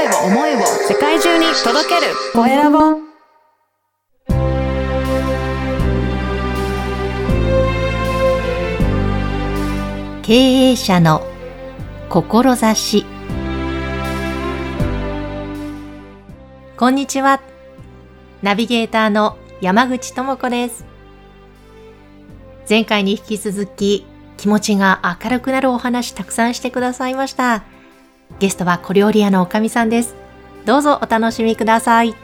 [0.00, 2.14] 声を思いを世界中に届ける。
[2.32, 3.00] コエラボ。
[10.22, 11.22] 経営者の
[12.08, 13.04] 志。
[16.78, 17.42] こんにちは。
[18.40, 20.86] ナビゲーターの山口智子です。
[22.66, 24.06] 前回に引き続き
[24.38, 27.64] 気持ちが明るくなるお話たくさんしてくださいました。
[28.38, 30.14] ゲストは小料理屋のおかみさんです
[30.64, 32.14] どうぞお楽しみください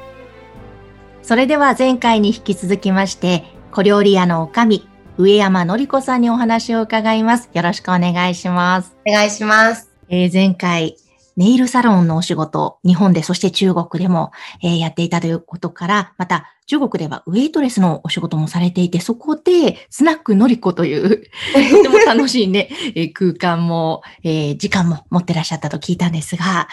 [1.22, 7.48] それでは前回に引き続きまして小料理屋のおかみ上山のりこさんにお話を伺います。
[7.54, 8.95] よろしくお願いします。
[9.06, 9.90] お願いします。
[10.10, 10.96] えー、前回、
[11.36, 14.32] ネイルサロンのお仕事、日本で、そして中国でも、
[14.62, 26.68] えー、やっていたということから、また、中国ではウェイトレスのお仕事もされていて、そこで、スナックのりこという、とても楽しいね、 え、空間も、えー、時間も持ってらっしゃったと聞いたんですが、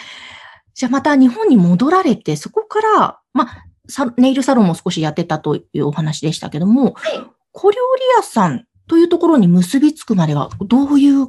[0.74, 3.66] じゃあまた日本に戻られて、そこから、まあ、
[4.16, 7.24] ネイルサロンも少しやってたというお話でしたけども、はい
[7.56, 11.26] 小料理屋さんというところに結びつくまでは、どういう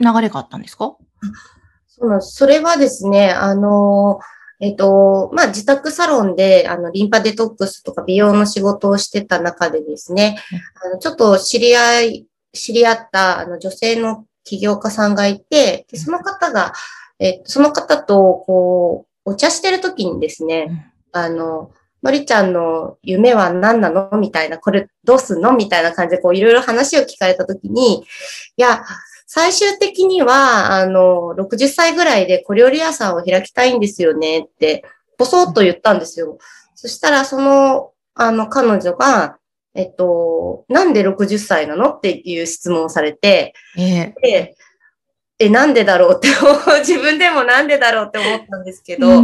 [0.00, 0.96] 流れがあったんですか？
[2.20, 4.20] それはですね、あの、
[4.60, 10.38] えっと、まあ、自宅サロンで、あの、リンパデトックスとか美容の仕事をしてた中でですね、
[10.84, 16.72] あの、ちょっと知り合い、知り合った、あの、女性の起業家さんがいて、でその方が、
[17.18, 21.70] えっと、その方と、こう、お茶してる時にですね、あの、
[22.02, 24.08] のりちゃんの夢は何なの？
[24.18, 25.52] みたいな、これどうすんの？
[25.52, 28.04] みたいな感じでこういろいろ話を聞かれたときに、い
[28.56, 28.82] や、
[29.32, 34.84] 最終的には、あの、60歳ぐらいで小料理屋さんを開きたいんですよねって、
[35.18, 36.38] ぼそっと言ったんですよ。
[36.74, 39.38] そしたら、その、あの、彼女が、
[39.76, 44.56] えっと、なんで60歳なのっていう質問をされて、えー、で、
[45.38, 46.26] え、なんでだろうって、
[46.84, 49.22] 自分でもなんでだろうって思ったんですけど、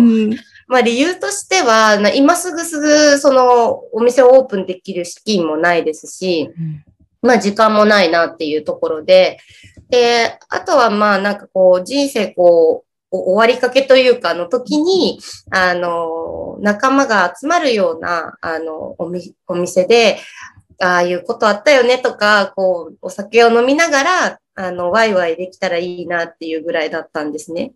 [0.69, 6.84] まあ理由としては、今すぐすぐそのお店をオープンできる資金もないですし、うん、
[7.23, 9.41] まあ時間もないなっていうところで、
[9.89, 15.21] で、あとはまあなんかこう人生こう、終わりかけというかの時に、
[15.51, 19.13] あの、仲間が集まるような、あの、お
[19.47, 20.19] お店で、
[20.81, 27.73] ああいうことあったよねとか、こう、お酒を飲みながら、あの、ワイワイできたらいいなっていうぐらいだったんですね。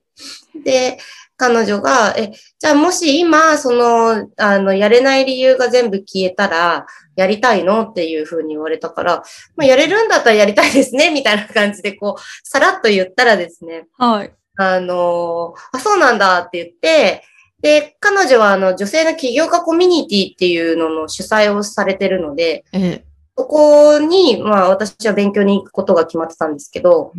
[0.65, 0.99] で、
[1.41, 6.85] 彼女が、え、じゃあもし今、その、あの、やれない理由が全部消えたら、
[7.17, 9.23] やりたいのっていうふうに言われたから、
[9.57, 13.87] まあ、やれるんだったらやりたいですね、みたいな感じで、こう、さらっと言ったらですね。
[13.97, 14.33] はい。
[14.57, 17.25] あの、あ、そうなんだって言って、
[17.63, 27.15] で、彼女は、あの、女性の起業家コミュニティっていうのの主催をされてるので、ええ、そこに、まあ、私は勉強に行くことが決まってたんですけど、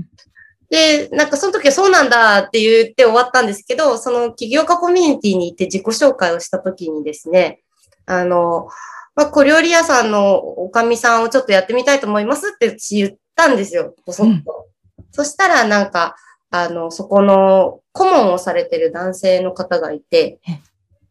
[0.71, 7.59] で、なんかその時はそうなんだって言って終わったんですけど、その起業家コミュニティに行って自己紹介をした時にですね、
[8.05, 8.69] あの、
[9.13, 14.65] まあ、小料理屋さんのおかみさんをちょっとやってみたいと思いますって言ったんですよ、ぼそっと。
[14.97, 16.15] うん、そしたらなんか、
[16.49, 20.39] あの、そこの顧問をされてる男性の方がいて、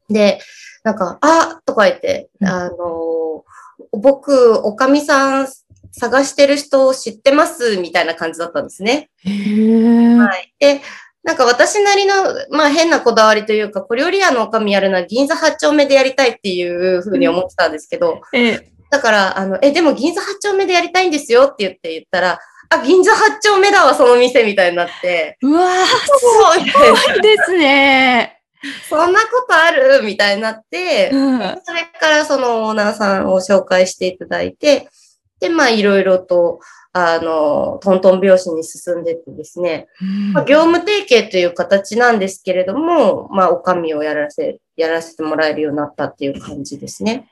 [0.09, 0.41] で、
[0.84, 3.44] なんか、あとか言って、あの、
[3.93, 5.49] 僕、おかみさん
[5.93, 9.11] 探してる人を知ってますみたいな感じだったんですね。
[9.25, 10.55] はい。
[10.59, 10.81] で、
[11.23, 12.15] なんか私なりの、
[12.51, 22.41] まあ変なこだわりというか、小料理屋のおかみやるのは銀座8丁目でやりたいっていうふうに思ってたんですけど、うん、えだから、あの、え、でも銀座8丁目でやりたいんですよって言って言ったら、
[22.71, 25.37] あ、銀座8丁目だわ、その店みたいになって。
[25.43, 28.41] うわー、すごいですね。
[28.89, 30.03] そんなことある？
[30.03, 34.89] みたいになって、うん、それからそのオーナーさんを紹介していただいて、
[35.41, 36.61] で、まあ、いろいろと、
[36.93, 39.87] あの、トントン拍子に進んでってですね、
[40.33, 47.29] まあ、業務提携という形なんですけれども、まあ、お上をやらせ、やらせてもらえるようになったっていう感じですね。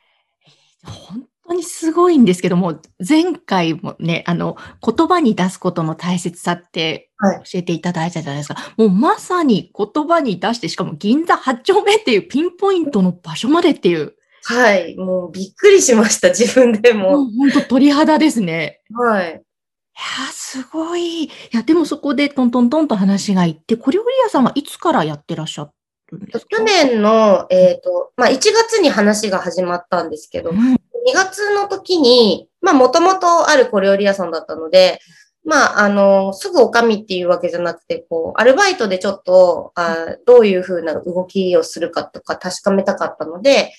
[0.84, 7.10] 本当にすごいんですけども、前回もね、あの、言葉に出すことの大切さって
[7.44, 8.54] 教えていただいたじゃないですか。
[8.54, 14.14] はい、もうまさに言葉に出して、しかも銀座8丁目っていうピンポイントの場所までっていう
[14.48, 14.96] はい。
[14.96, 17.10] もうびっくりしました、自分でも。
[17.10, 18.80] もう本当鳥肌ですね。
[18.94, 19.32] はい。
[19.32, 21.24] いや、すごい。
[21.24, 25.68] いや、でもそこでトントントンと話がいって、小料理屋さんはいつからやってらっしゃ
[26.10, 26.56] るんですか？
[26.56, 30.78] 去年の、えっ、ー、と、まあ、1月に話が始まったんですけど、うん、2
[31.14, 34.98] 月の時に、まあ、もともとある小料理屋さんだったので、
[35.44, 43.72] まあ、あの、すぐおかみっていうわけじゃなくて、こう、アルバイトでちょっと、あどういうふうな動きをするかとか確かめたかったので、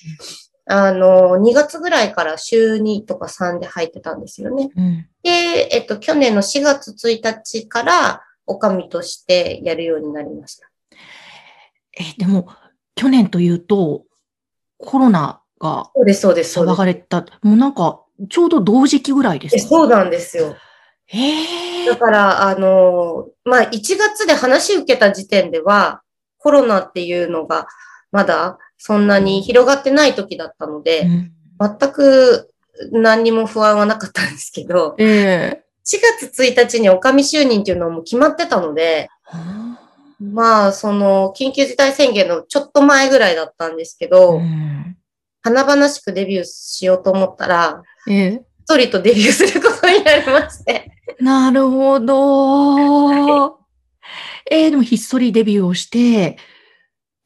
[0.71, 4.69] あの、2月ぐらいから週2とか3で入ってたんですよね。
[4.75, 10.69] うん、で、えっと、去年の4月1日から、おかみとしてやるようになりました。
[11.93, 12.47] え、でも、
[12.95, 14.03] 去年というと、
[14.77, 16.59] コロナがそうです、そうです。
[16.59, 17.25] 騒がれた。
[17.41, 20.55] もうなんか、ちょうど同時期ぐらいですかえそうなんですよ。
[21.05, 21.97] へえだ。
[21.97, 26.03] から、あの、まあ、1月で話受けた時点では、
[26.37, 27.67] コロナっていうのが、
[28.11, 31.31] まだそんなに広がってない時だったので、うん。
[31.79, 32.51] 全く
[32.91, 35.63] 何にも不安はなかったんですけど、ええ。
[35.85, 39.09] 4月1日にお上就任っていうのはもう決まってたので、
[40.19, 44.97] まあ、その、緊急事態宣言のちょっと前ぐらいだったんですけど、うん。
[45.41, 48.45] 華々しくデビューしようと思ったら、ええ。
[48.63, 50.91] 一人とデビューすることになりまして。
[51.19, 53.59] なるほど。
[54.51, 56.37] えー、でもひっそりデビューをして、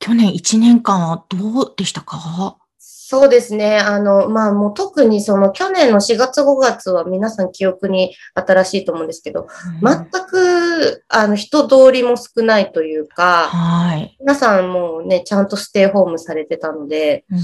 [0.03, 2.57] 去年1年間はどうでしたか？
[2.77, 3.77] そうですね。
[3.77, 9.47] あの、まあもう特にその去年の4月5月は皆さん記憶に新しいと思うんですけど、
[9.81, 14.17] 全く、あの、人通りも少ないというか、はい。
[14.19, 17.39] 皆さんもうね、ちゃんとステイホームされてたので、うん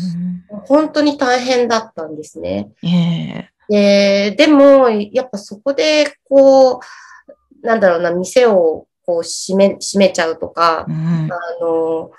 [0.66, 2.72] 本当に大変だったんですね。
[2.84, 12.10] ええで、でも、やっぱそこで、こう、なんだろうな、店をこう閉め、閉めちゃうとかう、んあの、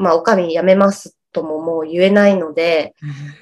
[0.00, 2.94] まあ、おかみ辞めますとももう言えないので、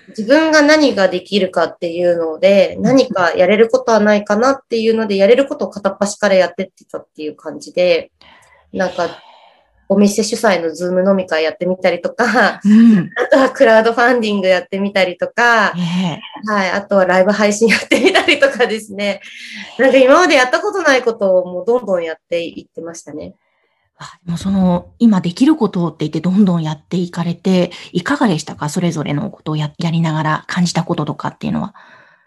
[0.09, 8.11] 自分が何ができるかっていうので、何かやれることはないかなっていうので、やれることを片っ端からやってってたっていう感じで、
[8.73, 9.23] なんか、
[9.91, 13.11] お店主催のズーム飲み会やってみたりとか、うん。
[13.17, 16.21] あとはクラウドファンディングやってみたりとか、ええ
[16.53, 19.23] はい、あとはライブ配信やってみたりとかですね。
[19.79, 23.35] なんか今までやったことないことをもうどんどんやっていってましたね。
[23.99, 28.69] あでもその、今できることって言ってどんどんやっていかれて、いかがでしたか？
[28.69, 31.75] それぞれのことをややりながら感じたこととかっていうのは。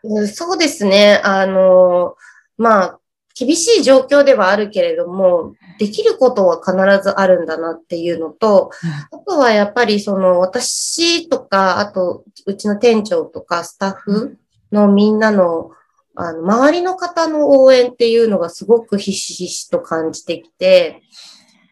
[0.04, 1.22] うんそうですね。
[1.24, 2.16] あの、
[2.58, 3.00] まあ、
[3.34, 6.74] 厳しい状況ではあるけれども、できることは必
[7.04, 8.72] ずあるんだなっていうのと、
[9.12, 14.38] あとはやっぱりその私とか、あとうちの店長とかスタッフ
[14.72, 15.72] のみんなの、
[16.16, 21.02] あの、周りの方の応援っていうのがすごくひしひしと感じてきて、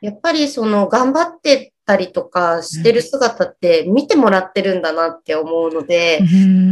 [0.01, 6.19] やっぱりその頑張ってたりとかしてる姿って見てもらってるんだなって思うので、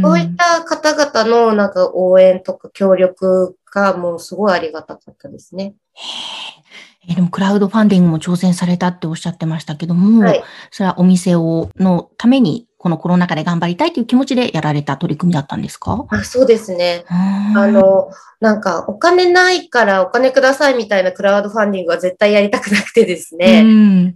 [0.02, 5.74] そういった方々のなんか応援とか協力がもうすごいありがたかったですね。
[5.96, 10.44] えーでもクラウドファンディングも挑戦されたっておっしゃってましたけども、はい。
[10.70, 16.06] それはお店を、のために、このコロナ禍で頑張りたいという気持ちでやられた取り組みだったんですか？
[16.10, 17.04] あそうですね。
[17.08, 18.08] ああ、の、
[18.40, 23.62] なんか、お金ないからお金くださいみたいなクラウドファンディングは絶対やりたくなくてですうね。
[23.62, 23.66] ん。
[23.66, 24.14] うん。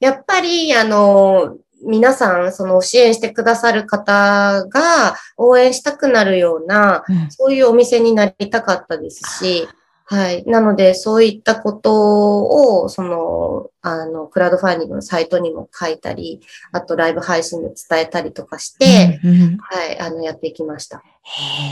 [0.00, 9.68] やっぱり、あの、皆さん、その支援してくださる方が応援したくなるような、うんそういうお店になりたかったですし、
[10.14, 10.44] はい。
[10.46, 16.40] なので、そういったことを、その、あの、クラウドファンディングのサイトにも書いたり、
[16.70, 20.98] あとライブ配信で伝えたりとかして、うんうんはい、あの、やっていきました。
[20.98, 21.00] へ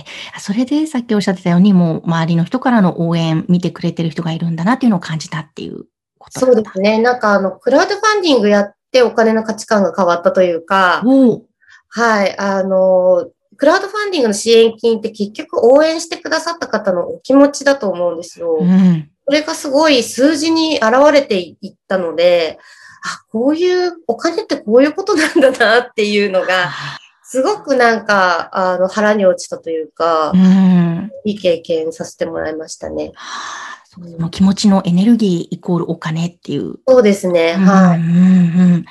[0.00, 0.04] え
[0.34, 5.84] あそれでさっきおっしゃってたように、もう周りの人からの応援、見てくれてる人がいるんだなっていうのを感じたっていう
[6.18, 6.98] ことそうですね。
[7.00, 11.02] なんか、あの、クラウドファンディングやってお金の価値観が変わったというか、
[11.88, 13.28] はい、あの、
[13.62, 18.56] クラウドファンディングの支援金って結局応援してくださった方のお気持ちだと思うんですよ。
[18.61, 19.09] うん。
[19.25, 22.59] それがすごい数字に現れていったので、
[23.05, 26.73] あ、こういう、お金ってこういうことなんだなっていうのが、
[27.23, 31.12] すごくなんか、あの、腹に落ちたというかう、ん。
[31.25, 33.12] いい経験させてもらいましたね。
[33.14, 36.76] はあそうその気持ちのエネルギーイコールお金っていう。
[36.88, 37.52] そうですね。
[37.52, 37.99] はい。
[37.99, 38.85] うんうんうん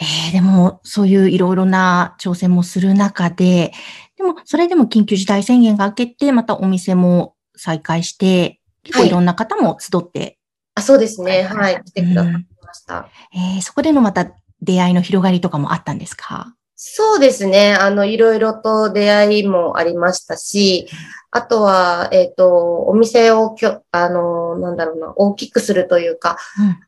[0.00, 3.72] えーでも、そういういろいろな挑戦もする中で、
[4.16, 10.38] でも、それでも緊急事態宣言が明けて、またお店も再開して、結構はいいろんな方も集って、
[10.74, 11.42] あそうですね。
[11.44, 11.80] はい。
[11.84, 13.08] 来てくださいました。
[13.32, 16.54] えーそこでのまた出会いの広がりとかもあったんですか？
[16.74, 17.74] そうですね。
[17.74, 20.88] あの、いろいろと出会いもありましたし、
[21.36, 26.38] あとは、えっ、と、お店をきょ、あの、なんだろうな、大きくするというか、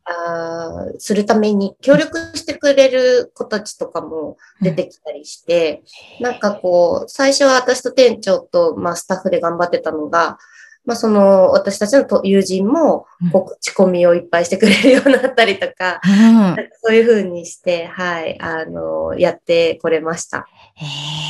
[0.05, 5.83] あーするために協力してくれる子たちとかも出てきたりして、
[6.21, 10.38] なんかこう、最初は私と店長と、まあ、スタッフで頑張ってたのが、
[10.85, 16.57] まあ、その、私たちのと友人もうん、こう、口コミをいっぱいしてくれるようになったりとか、うん。
[16.83, 20.47] そういう風にして、はい、あの、やってこれました。
[20.76, 21.25] へえ。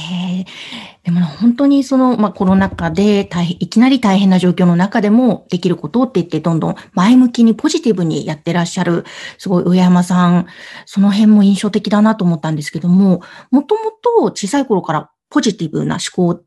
[1.04, 9.04] でも本当にその、まあ、コロナ禍で大変、いきなり大変な状況の中でもできることって言って、どんどん前向きにポジティブにやってらっしゃる、
[9.38, 10.46] すごい上山さん、
[10.84, 16.42] その辺も印象的だなと思ったんですけども、もともと小さい頃からポジティブな思考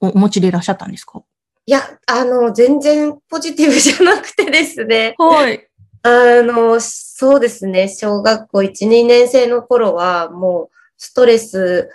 [0.00, 1.22] をお持ちでいらっしゃったんですか？
[1.66, 5.14] いや、あの、全然ポジティブじゃなくてですね。
[5.18, 5.66] はい。
[6.02, 7.88] あの、そうですね。
[7.88, 11.88] 小学校1、2年生の頃は、もう、ストレス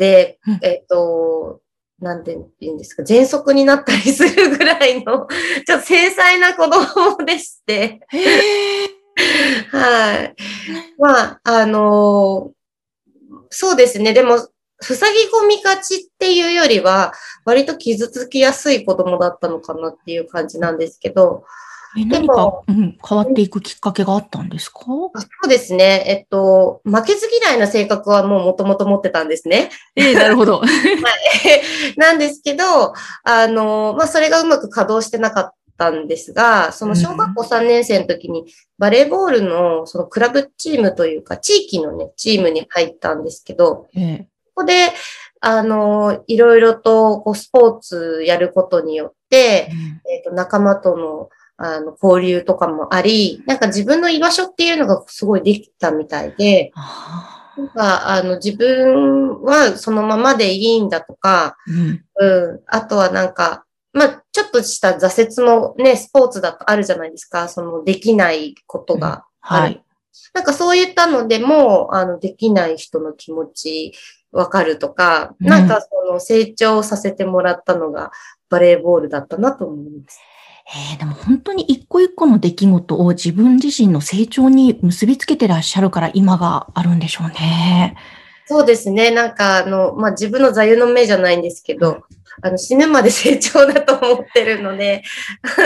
[0.00, 1.60] で、うんえっ、と、
[2.00, 5.28] なんて言うんですか、喘息になったりするぐらいの、
[5.66, 8.00] ちょっと繊細な子供でして、
[9.70, 10.34] はい。
[10.98, 12.52] まあ、あの
[13.50, 14.14] そうですね。
[14.14, 14.38] でも、
[14.80, 17.12] 塞ぎ込みがちっていうよりは、
[17.44, 24.80] 割と傷つきやすい子供だったのかなっていう感じなんですけど、え何か、うん、変わっていくきっかけがあったんですか？
[25.14, 26.04] あそうですね。
[26.06, 29.70] えっと、負けず嫌いな性格はもう元々持ってたんですね。
[29.96, 30.62] ええなるほど。
[31.96, 32.64] なんですけど、
[33.24, 38.46] あの、まあ、それがうまく稼働してなかったんですが、その小学校3年生の時に
[38.78, 44.74] バレーボールのそのクラブチームというか、地域のね、チームに入ったんですけど、ええここで、
[45.40, 49.70] あの、いろいろとこうスポーツやることによって、
[50.10, 51.30] えっと仲間との
[51.62, 67.48] あの交流とかもあり、なんか自分の居場所っていうのがすごいできたみたいで、あなんかあの自分はそのままでいいんだとか、ーうんうん、あとはなんか、まあ、ちょっとした挫折もね、スポーツだとあるじゃないですか。
[67.48, 69.62] そのできないことがある。
[69.64, 69.84] はい。
[70.32, 73.92] なんかそういったのでも、あの、できない人の気持ち
[74.32, 78.12] わかるとか、うんなんかその成長させてもらったのが
[78.48, 80.20] バレーボールだったなと思います。
[80.72, 87.96] えーでも本当に一個一個の出来事を自分自身の成長に結びつけてらっしゃるから今があるんでしょうね。
[88.46, 89.10] そうですね。
[89.10, 92.02] なんかあの、まあ、自分の座右の銘じゃないんですけど、
[92.42, 95.02] あの、死ぬまで成長だと思ってるので、
[95.42, 95.62] か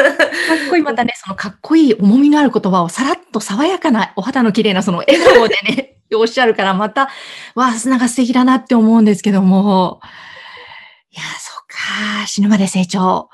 [0.67, 7.09] っこいい、またね、そのかっこいい重みのある言葉をさらっと爽やかなお肌の綺麗なその笑顔でね、 おっしゃるからまた、
[7.55, 10.01] わあ、なんか素敵だなって思うんですけども。
[11.11, 13.29] いや、そうか、死ぬまで成長。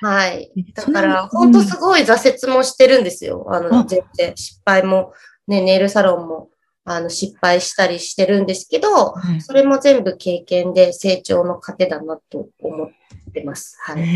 [0.00, 0.50] はい。
[0.74, 3.46] だから、本当すごい挫折もしてるんですよ。
[3.50, 5.12] ああの、全然失敗も、
[5.46, 6.48] ね、ネイルサロンも、
[6.84, 12.88] あの、失敗したりしてるんですけど、うんそれも全部経験で成長の糧だなと思っ
[13.32, 13.76] てます。
[13.80, 14.02] はい。
[14.02, 14.06] ん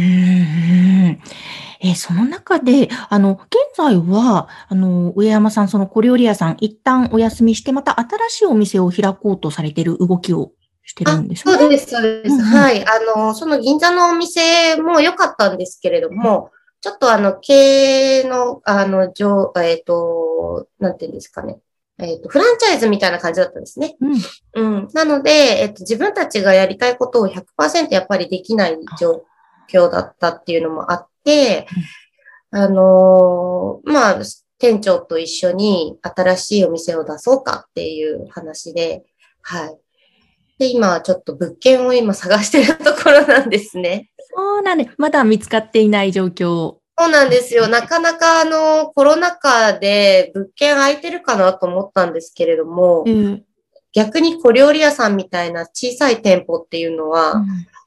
[1.80, 10.52] えーその中で、あの、現在は、あの、上山さん、その小料理屋さん、一旦お休みして、また新しいお店を開こうとされている動きを
[10.84, 11.56] してるんですね。
[11.56, 12.32] そうです、そうです。
[12.32, 12.84] うんうんはい。
[12.86, 16.50] あの、その銀座のお店も良かったんですけれども、
[16.80, 21.58] ちょっとあの、経営の、あの、上、えっ、と、なんていうんですかね。
[21.98, 23.96] えっ、と、フランチャイズみたいな感じだったんですね。
[24.00, 24.74] うん。
[24.76, 24.88] うん。
[24.92, 29.24] なので、えっと、自分たちがやりたいことを100%やっぱりできない状
[29.72, 31.66] 況だったっていうのもあって、
[32.50, 34.20] あのーまあ、
[34.58, 39.04] 店長と一緒に新しいお店を出そうかっていう話で、
[39.42, 39.78] はい。
[40.58, 44.10] で、今はちょっと物件を今探してるところなんですね。
[44.36, 46.76] そうなんで、まだ見つかっていない状況。
[46.96, 47.66] そうなんですよ。
[47.66, 53.44] なかなかあの、コロナ禍で物件空いてるかなと思ったんですけれども、うん
[53.94, 57.44] 逆に小料理屋さんみたいな小さい店舗っていうのは、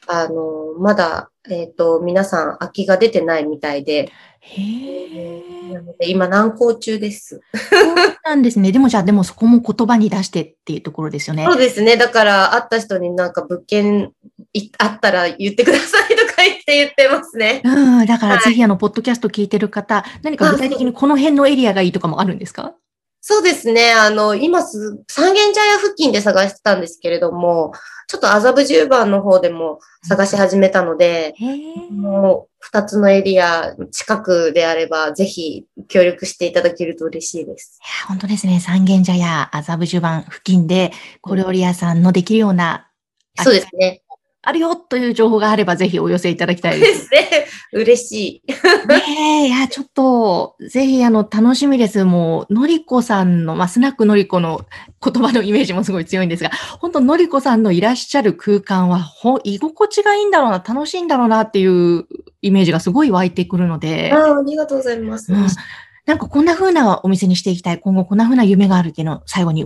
[0.08, 4.10] あの、まだ、えっ、と、皆さん空きが出てないみたいで、
[4.50, 5.74] へえ。
[5.74, 7.42] なので今難航中です。
[7.54, 8.72] そうなんですね。
[8.72, 11.46] でもじゃあ、でもそこも言葉に出してっていうところですよね。
[11.46, 11.98] そうですね。
[11.98, 14.14] だから、会った人になんか物件
[14.54, 17.62] いあったら言ってくださいとか言って言ってますね。
[17.64, 18.06] うん。
[18.06, 22.74] だからはいぜひあの、ポッドキャスト聞いてる方、何か具体的にこの辺のエリアがいいとかもあるんですか？
[23.20, 23.92] そうですね。
[23.92, 27.74] あの、今す、三軒茶屋付近で探してたんですけれども、
[28.08, 31.92] ちょっと麻布十番の方でも探し始めたので、へえ。
[31.92, 37.80] もう二つのエリア近くであれば、ぜひ協力していただけると嬉しいです。
[37.82, 38.60] いや、本当ですね。
[38.60, 42.90] 三軒茶屋、麻布十番付近で、小料理屋さんのできるような、
[43.40, 44.02] そうですね。
[44.42, 47.06] あるよという情報があれば、ぜひお寄せいただきたいでです。
[47.06, 47.48] すね。
[47.74, 48.52] 嬉しい。
[48.88, 52.06] ねえ、いや、ちょっと、ぜひ、あの、楽しみです。
[52.06, 54.62] もう、のりこさんの、まあ、スナックのりこの
[55.04, 62.06] 言葉のイメージもすごい強いんですが、本当のりこさんのいらっしゃる空間は、ほ、居心地がいいんだろうな、楽しいんだろうなっていう
[62.42, 65.34] イメージがすごい湧いてくるので、ああありがとうございます。
[65.34, 65.46] うん
[66.06, 69.66] なんかこんな風なお店にしていきたい、今後こんな風な夢があるっていうのを最後に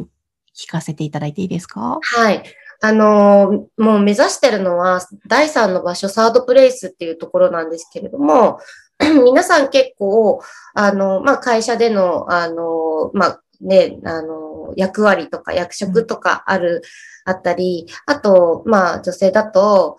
[0.57, 1.99] 聞かせていただいていいですか？
[2.01, 2.41] はい。
[2.83, 8.59] あのもう目指してるのは、第三の場所、サードプレイスっていうところなんですけれども、
[9.23, 10.41] 皆さん結構、
[10.73, 16.81] あの、まあ、会社での、あの、まあ、ね、あの、役割とか役職とかある、
[17.23, 19.97] あったり、あと、まあ、女性だと、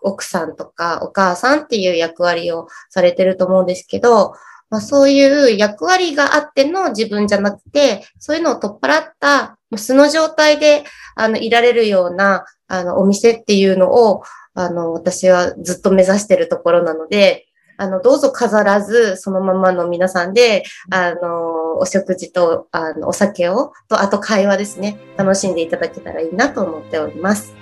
[0.00, 4.34] 奥さんとかお母さんっていう役割をされてると思うんですけど、
[4.70, 10.84] まあ、そういう役割があっての自分じゃなくて、そういうのを取っ払った、素の状態で、
[11.16, 14.22] あの、いられるような、あの、お店っていうのを、
[14.54, 17.46] あの、私はずっと目指してるところなので、
[17.78, 27.54] あの、どうぞ飾らず、そのままの皆さんで、あの、お食事と、あの、お酒を、と、あと会話ですね、楽しんでいただけたらいいなと思っております。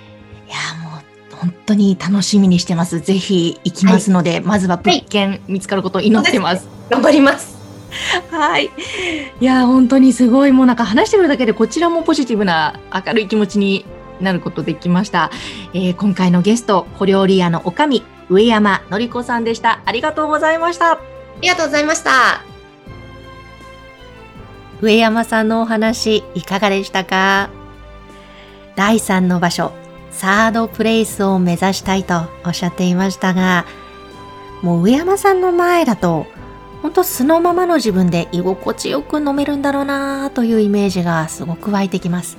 [0.47, 3.01] いや、もう、本当に楽しみにしてます。
[3.01, 6.67] ぜひ行きますので、まずは物件見つかることを祈ってます。
[6.89, 7.54] 頑張ります。
[8.31, 8.69] はい。
[9.39, 13.85] いや、本当にすごい、もうなんか話してるだけでこちらもポジティブな明るい気持ちに
[14.21, 15.31] なることできました。
[15.73, 19.81] えー今回のゲスト、小料理屋のおかみ、上山のりこさんでした。
[19.85, 20.93] ありがとうございました。
[20.93, 20.99] あ
[21.41, 22.41] りがとうございました。
[24.81, 27.49] 上山さんのお話いかがでしたか？
[28.75, 29.71] 第3の場所、
[30.11, 33.65] サードプレイスを目指したいとおっしゃっていましたが、
[34.61, 36.27] もう上山さんの前だと、
[36.85, 42.37] ほんと素のままの自分で居心地よく飲めるんだろうなというイメージがすごく湧いてきます。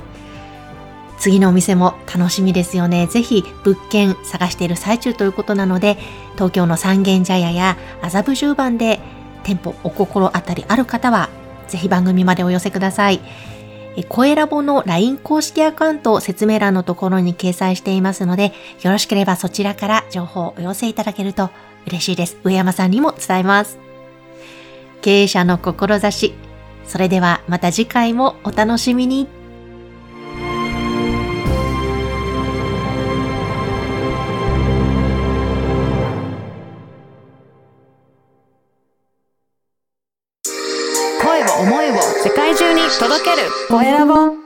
[1.18, 3.08] 次のお店も楽しみですよね。
[3.08, 5.98] ぜひ物件探している最中ということなので、
[6.34, 9.00] 東京の三軒茶屋や麻布十番で
[9.42, 11.28] 店舗お心当たりある方は、
[11.66, 13.20] ぜひ番組までお寄せください。
[13.96, 21.50] え声ラボの LINE 公式アカウントを説明欄のところに掲載していますので、よろしければそちらから情報をお寄せいただけると
[21.88, 22.36] 嬉しいです。
[22.44, 23.85] 上山さんにも伝えます。
[25.06, 26.34] 経営者の志。
[26.84, 29.28] それではまた次回もお楽しみに。
[41.22, 41.94] 声を思いを
[42.24, 44.45] 世界中に届けるコエラボ